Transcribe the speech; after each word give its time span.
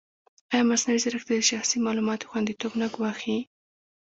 ایا 0.51 0.63
مصنوعي 0.71 0.99
ځیرکتیا 1.03 1.37
د 1.39 1.43
شخصي 1.51 1.77
معلوماتو 1.85 2.29
خوندیتوب 2.29 2.73
نه 2.81 2.87
ګواښي؟ 2.95 3.37